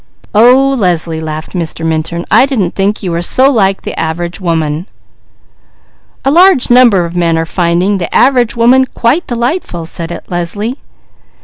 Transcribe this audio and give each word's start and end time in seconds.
"Oh 0.33 0.69
Leslie," 0.69 1.21
laughed 1.21 1.51
Mr. 1.51 1.85
Minturn. 1.85 2.25
"I 2.31 2.47
didn't 2.47 2.73
think 2.73 3.03
you 3.03 3.11
were 3.11 3.21
so 3.21 3.51
like 3.51 3.83
the 3.83 3.95
average 3.99 4.41
woman." 4.41 4.87
"A 6.25 6.31
large 6.31 6.71
number 6.71 7.05
of 7.05 7.15
men 7.15 7.37
are 7.37 7.45
finding 7.45 7.99
'the 7.99 8.11
average 8.11 8.55
woman' 8.55 8.85
quite 8.87 9.27
delightful," 9.27 9.85
said 9.85 10.19
Leslie. 10.27 10.79